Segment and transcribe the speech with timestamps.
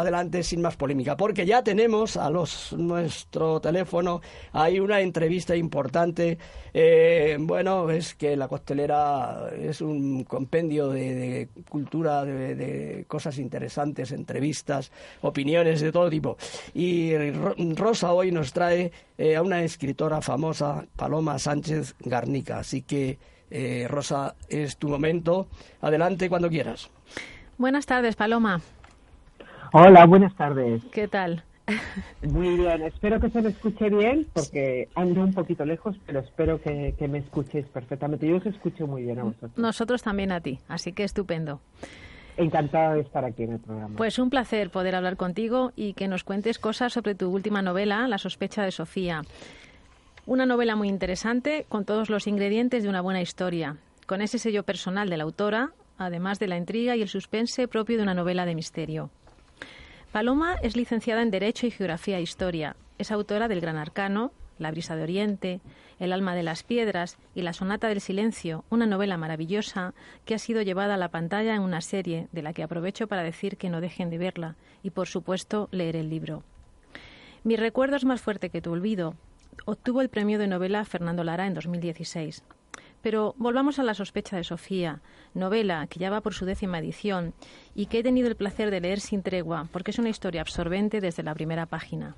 [0.00, 4.20] adelante sin más polémica, porque ya tenemos a los nuestro teléfono,
[4.52, 6.38] hay una entrevista importante.
[6.72, 14.92] Eh, bueno, es que la costelera es un compendio de, cultura, de, cosas interesantes, entrevistas,
[15.22, 16.36] opiniones de todo tipo.
[16.74, 17.12] Y
[17.74, 22.58] Rosa hoy nos trae eh, a una escritora famosa, Paloma Sánchez Garnica.
[22.58, 23.18] Así que,
[23.50, 25.48] eh, Rosa, es tu momento.
[25.80, 26.90] Adelante cuando quieras.
[27.58, 28.62] Buenas tardes, Paloma.
[29.72, 30.82] Hola, buenas tardes.
[30.92, 31.44] ¿Qué tal?
[32.22, 36.60] Muy bien, espero que se me escuche bien, porque ando un poquito lejos, pero espero
[36.60, 38.26] que, me escuchéis perfectamente.
[38.26, 39.52] Yo os escucho muy bien a vosotros.
[39.56, 41.60] Nosotros también a ti, así que estupendo.
[42.36, 43.96] Encantada de estar aquí en el programa.
[43.96, 48.08] Pues un placer poder hablar contigo y que nos cuentes cosas sobre tu última novela,
[48.08, 49.22] La sospecha de Sofía.
[50.26, 54.64] Una novela muy interesante con todos los ingredientes de una buena historia, con ese sello
[54.64, 58.46] personal de la autora, además de la intriga y el suspense propio de una novela
[58.46, 59.10] de misterio.
[60.12, 62.74] Paloma es licenciada en Derecho y Geografía e Historia.
[62.98, 65.60] Es autora del Gran Arcano, La brisa de Oriente,
[66.00, 69.94] El alma de las piedras y La sonata del silencio, una novela maravillosa
[70.24, 73.22] que ha sido llevada a la pantalla en una serie de la que aprovecho para
[73.22, 76.42] decir que no dejen de verla y, por supuesto, leer el libro.
[77.44, 79.14] Mi recuerdo es más fuerte que tu olvido.
[79.64, 82.42] Obtuvo el premio de novela Fernando Lara en 2016.
[83.02, 85.00] Pero volvamos a la sospecha de Sofía,
[85.34, 87.32] novela que ya va por su décima edición
[87.74, 91.00] y que he tenido el placer de leer sin tregua porque es una historia absorbente
[91.00, 92.14] desde la primera página.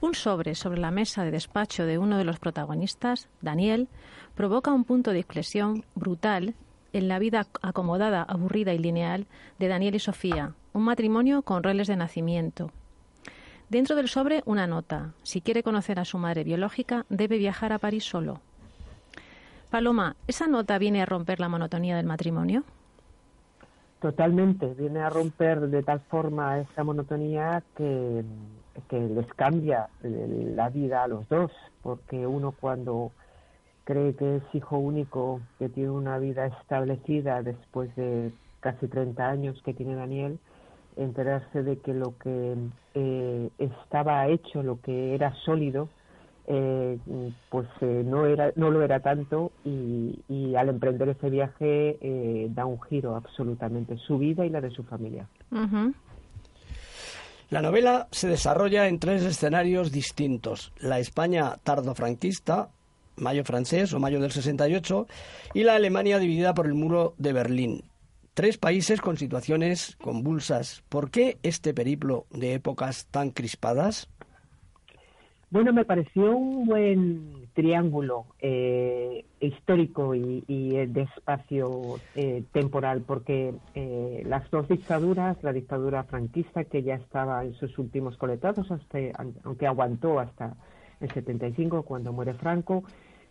[0.00, 3.88] Un sobre sobre la mesa de despacho de uno de los protagonistas, Daniel,
[4.34, 6.54] provoca un punto de inflexión brutal
[6.92, 9.26] en la vida acomodada, aburrida y lineal
[9.58, 12.70] de Daniel y Sofía, un matrimonio con roles de nacimiento.
[13.68, 15.14] Dentro del sobre una nota.
[15.22, 18.40] Si quiere conocer a su madre biológica, debe viajar a París solo.
[19.70, 22.62] Paloma, ¿esa nota viene a romper la monotonía del matrimonio?
[24.00, 28.24] Totalmente, viene a romper de tal forma esa monotonía que,
[28.90, 31.50] les cambia la vida a los dos,
[31.82, 33.10] porque uno cuando
[33.84, 39.60] cree que es hijo único, que tiene una vida establecida después de casi 30 años
[39.64, 40.38] que tiene Daniel,
[40.96, 42.56] enterarse de que lo que
[42.94, 45.88] eh, estaba hecho, lo que era sólido,
[46.48, 46.98] eh,
[47.50, 52.66] pues eh, no era no lo era tanto y, al emprender ese viaje eh, da
[52.66, 55.26] un giro absolutamente su vida y la de su familia.
[57.50, 62.70] La novela se desarrolla en tres escenarios distintos: la España tardofranquista,
[63.16, 65.06] mayo francés o mayo del 68,
[65.54, 67.84] y la Alemania dividida por el muro de Berlín.
[68.34, 70.82] Tres países con situaciones convulsas.
[70.88, 74.08] ¿Por qué este periplo de épocas tan crispadas?
[75.48, 83.54] Bueno, me pareció un buen triángulo eh, histórico y, eh, de espacio eh, temporal, porque
[84.24, 88.98] las dos dictaduras, la dictadura franquista, que ya estaba en sus últimos coletazos, hasta,
[89.44, 90.56] aunque aguantó hasta
[91.00, 92.82] el 75, cuando muere Franco,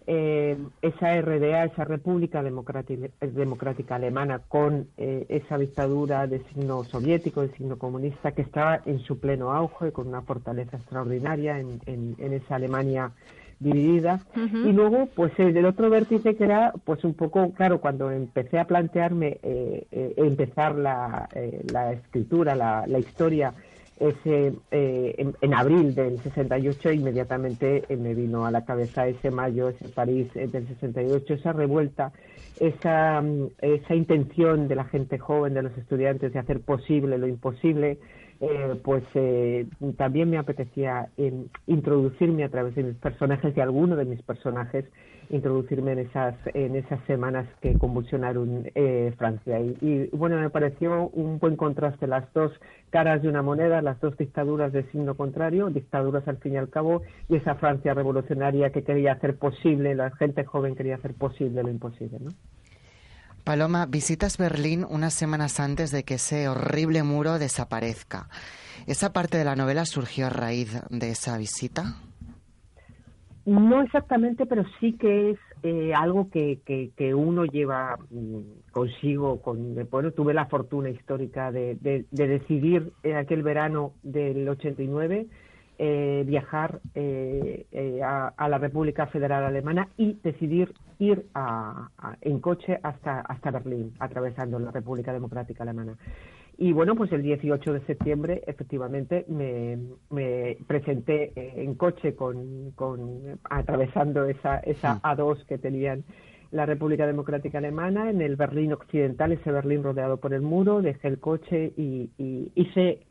[0.08, 7.50] eh, esa RDA, esa República Democrática, Alemana, con eh, esa dictadura de signo soviético, de
[7.50, 12.56] signo comunista, que estaba en su pleno auge, con una fortaleza extraordinaria en, en, esa
[12.56, 13.12] Alemania
[13.60, 14.20] dividida.
[14.36, 18.60] Y luego, pues el del otro vértice que era, pues un poco, claro, cuando empecé
[18.60, 21.30] a plantearme eh, empezar la,
[21.72, 23.54] la escritura, la, la historia,
[23.98, 29.70] ese, eh, en, abril del 68 inmediatamente eh, me vino a la cabeza ese mayo,
[29.70, 32.12] ese París eh, del 68, esa revuelta,
[32.60, 37.28] esa, mm, esa intención de la gente joven, de los estudiantes de hacer posible lo
[37.28, 37.98] imposible,
[38.84, 39.04] pues
[39.98, 41.10] también me apetecía
[41.68, 44.86] introducirme a través de mis personajes, de alguno de mis personajes,
[45.30, 49.60] introducirme en esas, en esas semanas que convulsionaron eh, Francia.
[49.60, 52.52] Y, bueno, me pareció un buen contraste las dos
[52.90, 56.70] caras de una moneda, las dos dictaduras de signo contrario, dictaduras al fin y al
[56.70, 61.64] cabo, y esa Francia revolucionaria que quería hacer posible, la gente joven quería hacer posible
[61.64, 62.20] lo imposible.
[62.20, 62.32] ¿no?
[63.46, 68.28] Paloma, visitas Berlín unas semanas antes de que ese horrible muro desaparezca.
[68.88, 71.94] ¿Esa parte de la novela surgió a raíz de esa visita?
[73.46, 79.40] No exactamente, pero sí que es eh, algo que, que, uno lleva mm, consigo.
[79.44, 85.28] Con, bueno, tuve la fortuna histórica de, de, decidir en aquel verano del 89
[85.78, 91.90] eh, viajar eh, eh, a, a, la República Federal Alemana y decidir ir a,
[92.22, 95.98] en coche hasta, hasta Berlín, atravesando la República Democrática Alemana.
[96.58, 99.78] Y bueno, pues el 18 de septiembre efectivamente me,
[100.10, 106.06] me presenté en coche con, con atravesando esa, esa A2 que tenían
[106.52, 111.10] la República Democrática Alemana en el Berlín Occidental, ese Berlín rodeado por el muro, dejé
[111.10, 113.02] el coche y, y hice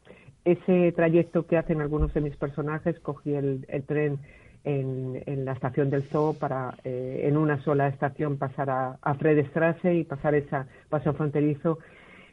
[0.45, 4.19] ese trayecto que hacen algunos de mis personajes, cogí el, tren
[4.65, 9.95] en, la estación del Zoo para eh, en una sola estación pasar a, a Fredstrasse
[9.95, 11.79] y pasar ese paso fronterizo.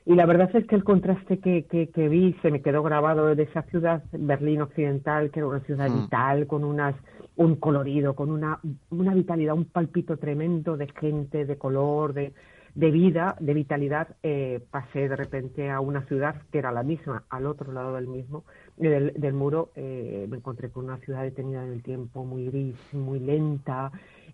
[0.06, 3.44] Y la verdad es que el contraste que, que, vi se me quedó grabado de
[3.44, 6.02] esa ciudad, Berlín Occidental, que era una ciudad mm.
[6.04, 6.96] vital, con unas
[7.36, 8.60] un colorido, con una,
[8.90, 12.34] una vitalidad, un palpito tremendo de gente, de color, de,
[12.76, 17.24] de vida, de vitalidad, eh, pasé de repente a una ciudad que era la misma,
[17.30, 18.44] al otro lado del mismo,
[18.78, 22.76] del, del muro, eh, me encontré con una ciudad detenida en el tiempo, muy gris,
[22.94, 23.92] muy lenta,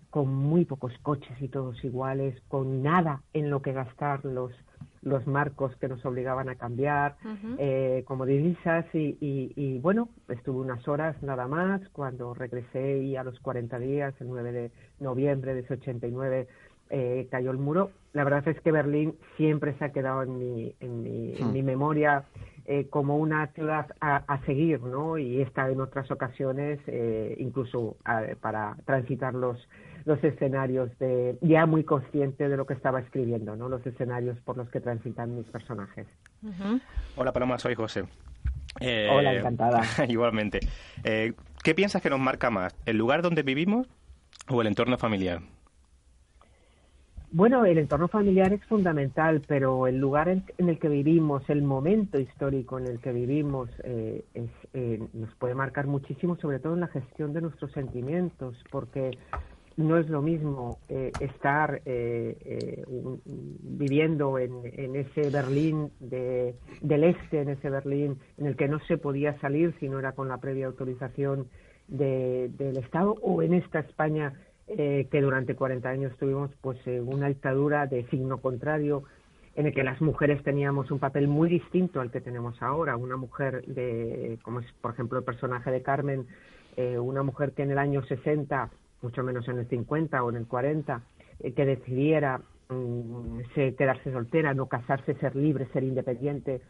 [0.09, 4.51] con muy pocos coches y todos iguales, con nada en lo que gastar los,
[5.01, 7.17] los marcos que nos obligaban a cambiar
[7.57, 13.15] eh, como divisas y, y, y, bueno, estuve unas horas nada más cuando regresé y
[13.15, 16.47] a los 40 días, el 9 de noviembre de ese 89,
[16.89, 17.91] eh, cayó el muro.
[18.13, 21.61] La verdad es que Berlín siempre se ha quedado en mi, en mi, en mi
[21.61, 21.65] hmm.
[21.65, 22.23] memoria
[22.65, 25.17] eh, como una ciudad a, seguir, ¿no?
[25.17, 27.97] Y está en otras ocasiones, eh, incluso
[28.41, 29.57] para transitar los,
[30.05, 33.69] los escenarios, de, ya muy consciente de lo que estaba escribiendo, ¿no?
[33.69, 36.07] Los escenarios por los que transitan mis personajes.
[37.15, 38.03] Hola Paloma, soy José.
[38.81, 39.81] Hola, encantada.
[40.09, 40.59] igualmente.
[41.03, 43.87] ¿Qué piensas que nos marca más, el lugar donde vivimos
[44.49, 45.39] o el entorno familiar?
[47.29, 52.17] Bueno, el entorno familiar es fundamental, pero el lugar en, el que vivimos, el momento
[52.17, 54.23] histórico en el que vivimos, eh,
[54.73, 59.11] eh, nos puede marcar muchísimo, sobre todo en la gestión de nuestros sentimientos, porque
[59.75, 61.81] no es lo mismo eh, estar
[63.61, 69.37] viviendo en, ese Berlín del este, en ese Berlín en el que no se podía
[69.41, 71.47] salir si no era con la previa autorización
[71.89, 74.33] del Estado, o en esta España
[74.69, 79.03] eh, que durante 40 años tuvimos pues eh, una dictadura de signo contrario
[79.55, 82.97] en el que las mujeres teníamos un papel muy distinto al que tenemos ahora.
[82.97, 86.27] Una mujer de, como es por ejemplo el personaje de Carmen,
[86.75, 88.69] eh, una mujer que en el año 60,
[89.01, 91.01] mucho menos en el 50 o en el 40,
[91.55, 93.39] que decidiera mm,
[93.77, 96.61] quedarse soltera, no casarse, ser libre, ser independiente,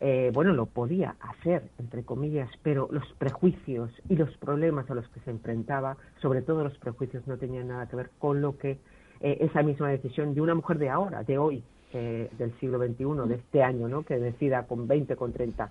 [0.00, 5.06] eh, bueno, lo podía hacer, entre comillas, pero los prejuicios y los problemas a los
[5.08, 8.78] que se enfrentaba, sobre todo los prejuicios, no tenían nada que ver con lo que
[9.20, 11.62] eh, esa misma decisión de una mujer de ahora, de hoy,
[11.92, 14.02] eh, del siglo XXI, de este año, ¿no?
[14.02, 15.70] que decida con 20, con 30,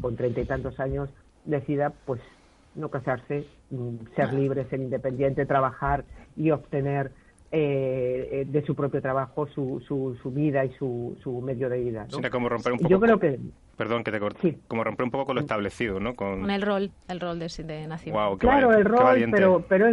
[0.00, 1.10] con 30 y tantos años,
[1.44, 2.22] decida pues
[2.74, 6.04] no casarse, mm, ser libre, ser independiente, trabajar
[6.36, 7.10] y obtener
[7.50, 12.06] eh, de su propio trabajo su, su, su vida y su, su medio de vida.
[12.10, 12.30] ¿no?
[12.30, 13.38] como romper un poco Yo creo que...
[13.76, 14.58] Perdón que te corte.
[14.66, 16.16] Como romper un poco con lo establecido, ¿no?
[16.16, 18.38] Con, el rol, el rol de, de nación.
[18.38, 19.88] claro, el rol, pero, pero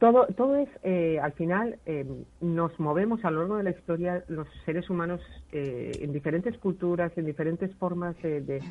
[0.00, 2.06] todo, todo es, eh, al final, eh,
[2.40, 5.20] nos movemos a lo largo de la historia los seres humanos
[5.52, 8.62] eh, en diferentes culturas, en diferentes formas de,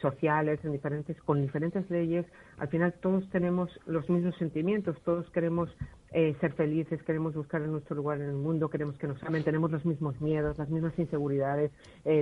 [0.00, 2.24] sociales, en diferentes, con diferentes leyes.
[2.56, 5.68] Al final todos tenemos los mismos sentimientos, todos queremos
[6.10, 9.84] ser felices, queremos buscar nuestro lugar en el mundo, queremos que nos amen, tenemos los
[9.84, 11.70] mismos miedos, las mismas inseguridades,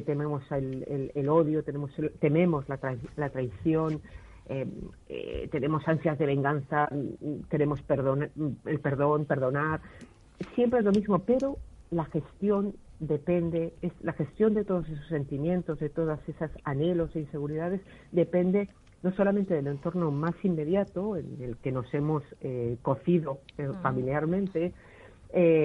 [0.04, 2.78] tememos el, el, odio, tenemos tememos la,
[3.16, 4.00] la traición.
[4.48, 4.66] Eh,
[5.08, 6.88] eh, tenemos ansias de venganza,
[7.50, 8.30] queremos perdón,
[8.64, 9.80] el perdón, perdonar.
[10.54, 11.56] Siempre es lo mismo, pero
[11.90, 17.20] la gestión depende, es la gestión de todos esos sentimientos, de todas esas anhelos e
[17.20, 17.80] inseguridades,
[18.12, 18.68] depende
[19.02, 24.72] no solamente del entorno más inmediato en el que nos hemos eh, cocido eh, familiarmente,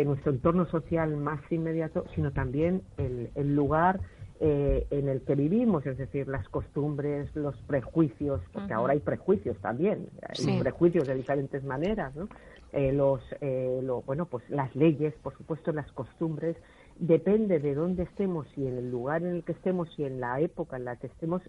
[0.05, 4.01] nuestro entorno social más inmediato, sino también el, el lugar
[4.43, 9.55] eh, en el que vivimos, es decir, las costumbres, los prejuicios, porque ahora hay prejuicios
[9.59, 12.27] también, hay prejuicios de diferentes maneras, ¿no?
[12.73, 16.57] Eh, los, eh, lo, bueno, pues las leyes, por supuesto, las costumbres,
[17.01, 20.39] depende de dónde estemos y en el lugar en el que estemos y en la
[20.39, 21.41] época en la que estemos,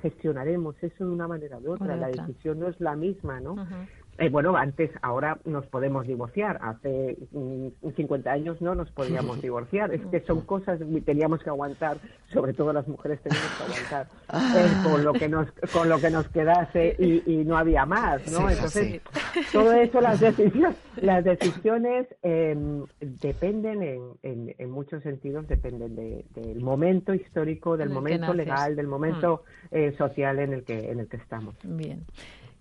[0.00, 1.96] gestionaremos eso de una manera de otra.
[1.96, 3.56] La decisión no es la misma, ¿no?
[4.18, 6.58] Eh, bueno, antes, ahora nos podemos divorciar.
[6.62, 9.92] Hace 50 mm, años no nos podíamos divorciar.
[9.92, 11.98] Es que son cosas que teníamos que aguantar,
[12.32, 16.10] sobre todo las mujeres teníamos que aguantar eh, con lo que nos con lo que
[16.10, 18.48] nos quedase y, no había más, ¿no?
[18.48, 19.00] Entonces,
[19.52, 23.82] todo eso, las decisiones, las decisiones em, dependen
[24.22, 29.76] en, en, muchos sentidos, dependen del momento histórico, del momento legal, del momento mm.
[29.76, 31.54] eh, social en el que en el que estamos.
[31.62, 32.04] Bien.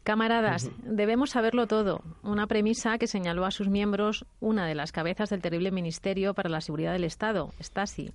[0.06, 2.04] Camaradas, debemos saberlo todo.
[2.22, 6.48] Una premisa que señaló a sus miembros una de las cabezas del terrible Ministerio para
[6.48, 8.12] la Seguridad del Estado, Stasi.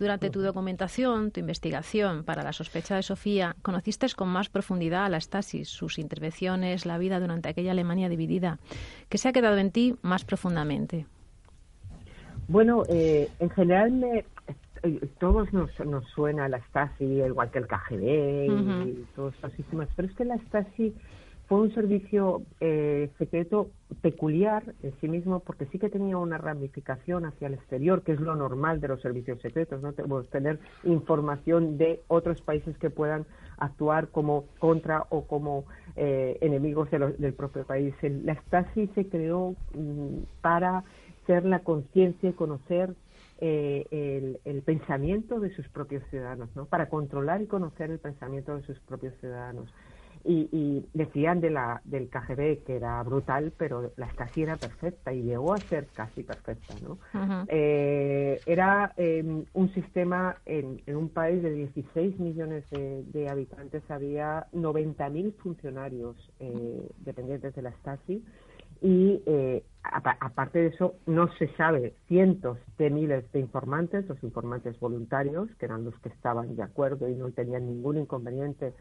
[0.00, 5.08] Durante tu documentación, tu investigación para la sospecha de Sofía, conociste con más profundidad a
[5.08, 8.58] la Stasi, sus intervenciones, la vida durante aquella Alemania dividida.
[9.08, 11.06] ¿Qué se ha quedado en ti más profundamente?
[12.48, 14.24] Bueno, eh, en general me,
[15.18, 20.08] todos nos, nos suena la Stasi, igual que el KGB y todos estos sistemas, pero
[20.08, 20.94] es que la Stasi
[21.50, 23.70] fue un servicio eh, secreto
[24.02, 28.20] peculiar en sí mismo porque sí que tenía una ramificación hacia el exterior, que es
[28.20, 33.26] lo normal de los servicios secretos, no tenemos tener información de otros países que puedan
[33.58, 35.64] actuar como contra o como
[35.96, 37.96] eh, enemigos del propio país.
[38.00, 40.84] La Stasi se creó mm, para
[41.26, 42.94] ser la conciencia y conocer
[43.40, 46.66] eh, el, el, pensamiento de sus propios ciudadanos, ¿no?
[46.66, 49.72] Para controlar y conocer el pensamiento de sus propios ciudadanos
[50.24, 55.22] y, decían de la, del KGB que era brutal, pero la Stasi era perfecta y
[55.22, 56.74] llegó a ser casi perfecta.
[56.82, 56.98] ¿no?
[57.48, 65.34] Eh, era em, un sistema en, un país de 16 millones de, habitantes, había 90.000
[65.36, 68.22] funcionarios eh, dependientes de la Stasi
[68.82, 74.78] y eh, aparte de eso no se sabe cientos de miles de informantes, los informantes
[74.78, 78.72] voluntarios, que eran los que estaban de acuerdo y no tenían ningún inconveniente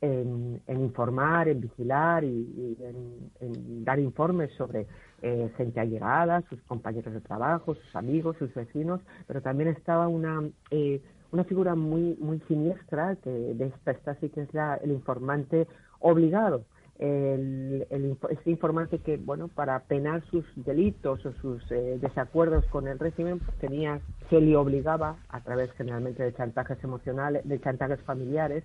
[0.00, 4.86] en, informar, en vigilar y, en, dar informes sobre
[5.22, 10.48] eh, gente allegada, sus compañeros de trabajo, sus amigos, sus vecinos, pero también estaba una
[10.70, 11.02] eh,
[11.32, 15.66] una figura muy muy siniestra que de esta, esta que es la, el informante
[16.00, 16.64] obligado.
[17.00, 22.88] El, el, este informante que, bueno, para penar sus delitos o sus eh, desacuerdos con
[22.88, 28.00] el régimen, pues tenía, se le obligaba, a través generalmente de chantajes emocionales, de chantajes
[28.02, 28.64] familiares,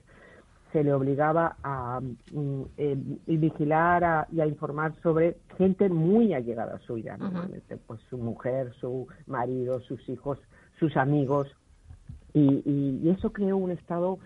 [0.73, 7.15] se le obligaba a mm, eh, vigilar y a informar sobre gente muy allegada suya,
[7.15, 10.39] normalmente, pues su mujer, su marido, sus hijos,
[10.77, 11.47] sus amigos,
[12.33, 14.19] y, eso creó un estado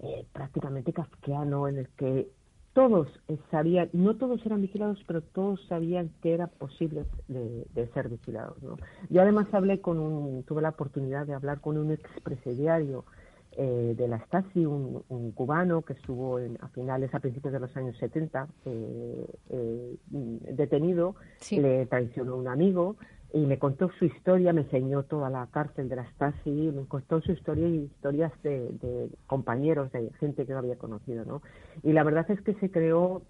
[0.00, 2.28] eh, prácticamente kafkiano en el que
[2.72, 3.08] todos
[3.50, 8.56] sabían, no todos eran vigilados, pero todos sabían que era posible de, ser vigilados.
[9.10, 13.04] Yo además hablé con un, tuve la oportunidad de hablar con un expresidiario
[13.54, 17.96] eh, de la Stasi, un, cubano que estuvo a finales, a principios de los años
[17.98, 21.16] 70, eh, eh, detenido,
[21.50, 22.96] le traicionó un amigo
[23.32, 27.20] y me contó su historia, me enseñó toda la cárcel de la Stasi, me contó
[27.20, 31.42] su historia y historias de, compañeros, de gente que no había conocido, ¿no?
[31.82, 33.22] Y la verdad es que se creó,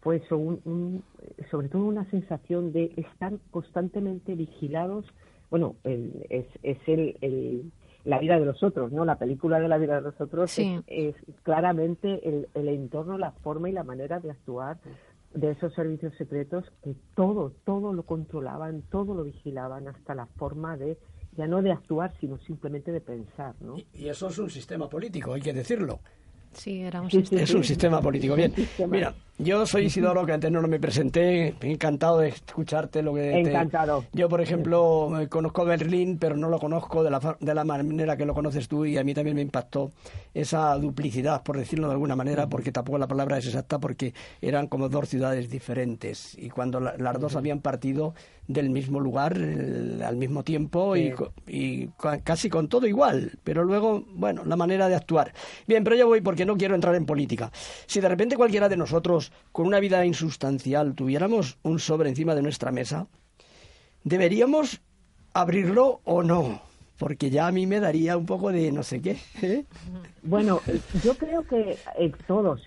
[0.00, 1.02] fue eso, un,
[1.50, 5.06] sobre todo una sensación de estar constantemente vigilados,
[5.50, 7.72] bueno, es, es el
[8.04, 9.04] la vida de los otros, ¿no?
[9.04, 13.68] La película de la vida de los otros es, claramente el, el, entorno, la forma
[13.68, 14.78] y la manera de actuar
[15.34, 20.76] de esos servicios secretos que todo, todo lo controlaban, todo lo vigilaban, hasta la forma
[20.76, 20.98] de,
[21.36, 23.76] ya no de actuar, sino simplemente de pensar, ¿no?
[23.94, 26.00] y eso es un sistema político, hay que decirlo.
[26.52, 27.42] Sí, era un sistema.
[27.42, 28.34] Es un sistema político.
[28.34, 28.52] Bien,
[28.88, 31.54] mira, yo soy Isidoro, que antes no me presenté.
[31.60, 33.40] Encantado de escucharte lo que.
[33.40, 34.04] Encantado.
[34.12, 38.26] Yo, por ejemplo, conozco Berlín, pero no lo conozco de la, de la manera que
[38.26, 39.90] lo conoces tú y a mí también me impactó
[40.34, 44.68] esa duplicidad, por decirlo de alguna manera, porque tampoco la palabra es exacta, porque eran
[44.68, 48.14] como dos ciudades diferentes y cuando las dos habían partido
[48.48, 51.14] del mismo lugar al mismo tiempo y,
[51.46, 51.88] y
[52.24, 55.32] casi con todo igual, pero luego, bueno, la manera de actuar.
[55.66, 57.50] Bien, pero yo voy porque no quiero entrar en política.
[57.86, 62.42] Si de repente cualquiera de nosotros, con una vida insustancial, tuviéramos un sobre encima de
[62.42, 63.06] nuestra mesa,
[64.04, 64.80] ¿deberíamos
[65.34, 66.60] abrirlo o no?
[66.98, 69.16] Porque ya a mí me daría un poco de no sé qué.
[69.42, 69.64] ¿eh?
[70.22, 70.60] Bueno,
[71.02, 72.60] yo creo que eh, todos,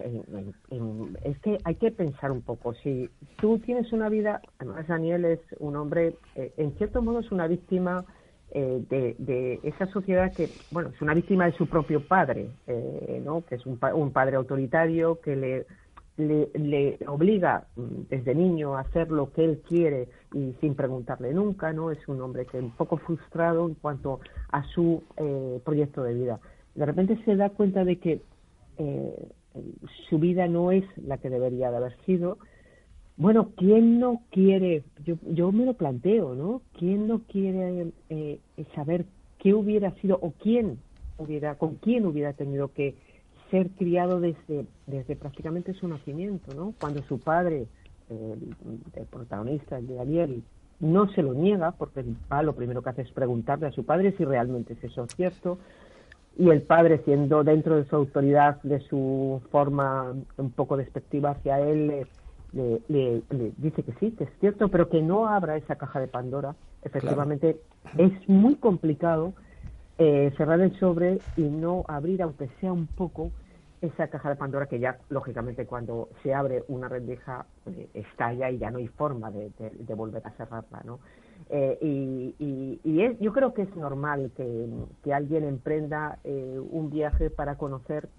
[1.23, 2.73] es que hay que pensar un poco.
[2.75, 7.31] Si tú tienes una vida, además Daniel es un hombre, eh, en cierto modo es
[7.31, 8.05] una víctima
[8.57, 13.43] eh, de, esa sociedad que, bueno, es una víctima de su propio padre, eh, ¿no?
[13.43, 15.65] Que es un, un, padre autoritario que le,
[16.17, 21.73] le, obliga mm, desde niño a hacer lo que él quiere y sin preguntarle nunca,
[21.73, 21.91] ¿no?
[21.91, 24.19] Es un hombre que un poco frustrado en cuanto
[24.51, 26.39] a su eh, proyecto de vida.
[26.73, 28.21] De repente se da cuenta de que
[30.09, 32.37] su vida no es la que debería de haber sido,
[33.17, 34.83] bueno, ¿quién no quiere?
[35.05, 36.61] Yo, yo me lo planteo, ¿no?
[36.77, 38.39] ¿Quién no quiere eh,
[38.75, 39.05] saber
[39.39, 40.79] qué hubiera sido o quién
[41.17, 42.95] hubiera, con quién hubiera tenido que
[43.51, 46.73] ser criado desde, desde prácticamente su nacimiento, ¿no?
[46.79, 47.67] Cuando su padre,
[48.09, 48.55] el,
[49.09, 50.43] protagonista, el de Daniel,
[50.79, 53.85] no se lo niega, porque el papá lo primero que hace es preguntarle a su
[53.85, 55.57] padre si realmente es eso cierto,
[56.37, 61.61] y el padre, siendo dentro de su autoridad, de su forma un poco despectiva hacia
[61.61, 62.05] él,
[62.51, 63.21] le,
[63.57, 66.55] dice que sí, que es cierto, pero que no abra esa caja de Pandora.
[66.83, 67.57] Efectivamente,
[67.97, 69.33] es muy complicado
[69.97, 73.31] eh, cerrar el sobre y no abrir, aunque sea un poco,
[73.81, 78.57] esa caja de Pandora que ya, lógicamente, cuando se abre una rendija, eh, estalla y
[78.57, 79.51] ya no hay forma de,
[79.95, 80.99] volver a cerrarla, ¿no?
[81.49, 82.35] Eh, y,
[82.83, 84.67] y, yo creo que es normal que,
[85.03, 88.09] que alguien emprenda eh, un viaje para conocer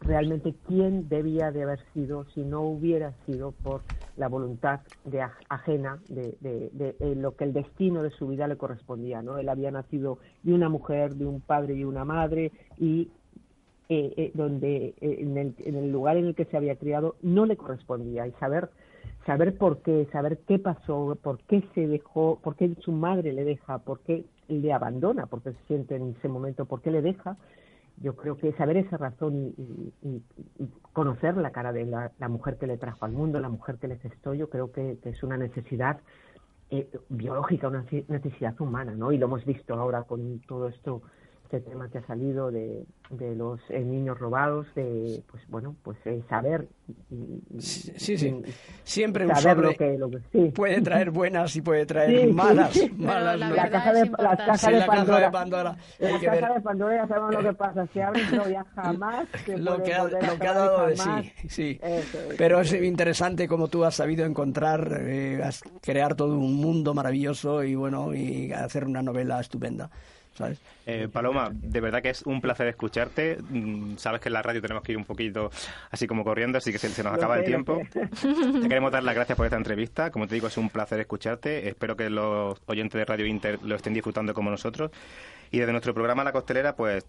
[0.00, 3.82] realmente quién debía de haber sido si no hubiera sido por
[4.16, 9.22] la voluntad de ajena de, de, lo que el destino de su vida le correspondía
[9.22, 13.08] no él había nacido de una mujer de un padre y una madre y
[13.90, 17.16] eh, eh, donde eh, en, el, en el lugar en el que se había criado
[17.20, 18.26] no le correspondía.
[18.26, 18.70] Y saber
[19.26, 23.44] saber por qué saber qué pasó por qué se dejó por qué su madre le
[23.44, 27.36] deja por qué le abandona porque se siente en ese momento por qué le deja
[27.98, 30.22] yo creo que saber esa razón y,
[30.92, 33.96] conocer la cara de la, mujer que le trajo al mundo, la mujer que le
[33.98, 36.00] gestó, yo creo que, es una necesidad
[36.70, 39.12] eh, biológica, una necesidad humana, ¿no?
[39.12, 41.02] Y lo hemos visto ahora con todo esto
[41.56, 45.96] este tema que ha salido de, de los eh, niños robados, de, pues bueno, pues
[46.04, 46.66] eh, saber.
[47.58, 48.42] Sí, sí,
[48.82, 49.76] Siempre un sobre
[50.54, 52.76] puede traer buenas y puede traer malas.
[52.96, 54.86] malas la, caja de, la caja de
[55.30, 55.76] Pandora.
[55.98, 57.86] La caja de Pandora ya sabemos lo que pasa.
[57.92, 61.48] Se abre pero ya jamás lo, que ha, lo que ha dado de sí.
[61.48, 61.80] sí.
[62.36, 65.40] pero es interesante como tú has sabido encontrar, eh,
[65.80, 69.90] crear todo un mundo maravilloso y bueno, y hacer una novela estupenda.
[70.86, 73.38] Eh, Paloma, de verdad que es un placer escucharte.
[73.40, 75.50] Mm, sabes que en la radio tenemos que ir un poquito
[75.90, 77.80] así como corriendo, así que se, nos acaba el tiempo.
[77.92, 80.10] Te queremos dar las gracias por esta entrevista.
[80.10, 81.68] Como te digo, es un placer escucharte.
[81.68, 84.90] Espero que los oyentes de Radio Inter lo estén disfrutando como nosotros.
[85.50, 87.04] Y desde nuestro programa La Costelera, pues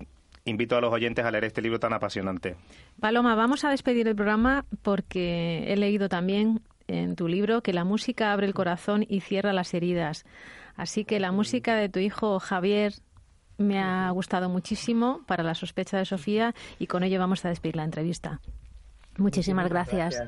[0.45, 2.55] invito a los oyentes a leer este libro tan apasionante.
[2.99, 7.83] Paloma, vamos a despedir el programa porque he leído también en tu libro que la
[7.83, 10.25] música abre el corazón y cierra las heridas.
[10.75, 12.93] Así que la música de tu hijo Javier
[13.57, 17.75] me ha gustado muchísimo para la sospecha de Sofía y con ello vamos a despedir
[17.75, 18.41] la entrevista.
[19.17, 20.21] Muchísimas gracias.